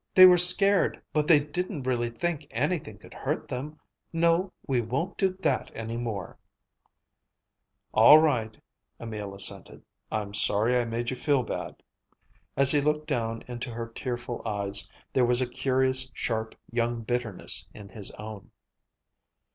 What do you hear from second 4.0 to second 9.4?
No, we won't do that any more." "All right," Emil